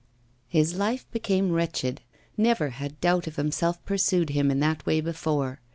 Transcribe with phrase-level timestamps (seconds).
[0.47, 2.01] His life became wretched.
[2.35, 5.59] Never had doubt of himself pursued him in that way before.